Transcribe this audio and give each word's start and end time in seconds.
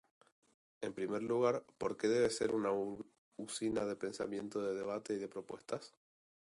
En 0.81 0.95
primer 0.95 1.21
lugar 1.21 1.63
porque 1.77 2.07
debe 2.07 2.31
ser 2.31 2.55
una 2.55 2.71
usina 3.37 3.85
de 3.85 3.95
pensamiento, 3.95 4.59
de 4.63 4.73
debate 4.73 5.13
y 5.13 5.27
propuestas. 5.27 5.93